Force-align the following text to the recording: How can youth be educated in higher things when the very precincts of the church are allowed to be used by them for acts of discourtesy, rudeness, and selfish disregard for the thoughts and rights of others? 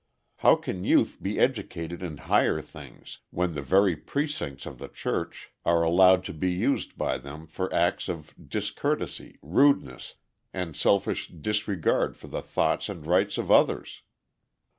How 0.37 0.55
can 0.55 0.83
youth 0.83 1.21
be 1.21 1.37
educated 1.39 2.01
in 2.01 2.17
higher 2.25 2.59
things 2.59 3.19
when 3.29 3.53
the 3.53 3.61
very 3.61 3.95
precincts 3.95 4.65
of 4.65 4.79
the 4.79 4.87
church 4.87 5.51
are 5.63 5.83
allowed 5.83 6.23
to 6.23 6.33
be 6.33 6.49
used 6.51 6.97
by 6.97 7.19
them 7.19 7.45
for 7.45 7.71
acts 7.71 8.09
of 8.09 8.33
discourtesy, 8.49 9.37
rudeness, 9.43 10.15
and 10.55 10.75
selfish 10.75 11.27
disregard 11.27 12.17
for 12.17 12.29
the 12.29 12.41
thoughts 12.41 12.89
and 12.89 13.05
rights 13.05 13.37
of 13.37 13.51
others? 13.51 14.01